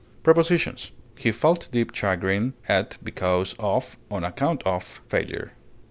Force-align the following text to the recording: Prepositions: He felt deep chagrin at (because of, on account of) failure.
Prepositions: 0.23 0.93
He 1.15 1.31
felt 1.31 1.69
deep 1.71 1.93
chagrin 1.93 2.55
at 2.67 2.97
(because 3.03 3.53
of, 3.59 3.97
on 4.09 4.23
account 4.23 4.63
of) 4.65 4.99
failure. 5.07 5.51